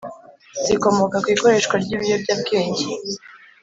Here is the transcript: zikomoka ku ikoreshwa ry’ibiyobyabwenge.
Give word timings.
zikomoka 0.65 1.15
ku 1.23 1.27
ikoreshwa 1.35 1.75
ry’ibiyobyabwenge. 1.83 2.85